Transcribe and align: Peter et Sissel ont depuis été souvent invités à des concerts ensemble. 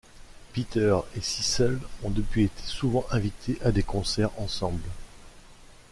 Peter 0.51 0.97
et 1.15 1.21
Sissel 1.21 1.77
ont 2.01 2.09
depuis 2.09 2.45
été 2.45 2.63
souvent 2.65 3.05
invités 3.11 3.59
à 3.63 3.71
des 3.71 3.83
concerts 3.83 4.31
ensemble. 4.39 4.81